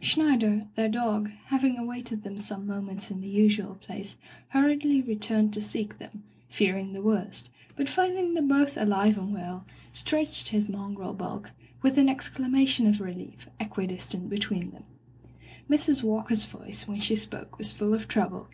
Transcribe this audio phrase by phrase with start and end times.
[0.00, 4.18] Schneider, their dog, having awaited them some moments in the usual place
[4.48, 9.32] hurriedly returned to seek them, fear ing the worst, but finding them both alive and
[9.32, 9.64] well,
[9.94, 14.84] stretched his mongrel bulk, with an exclamation of relief, equidistant between them.
[15.70, 16.02] Mrs.
[16.04, 18.48] Walker's voice when she spoke was full of trouble.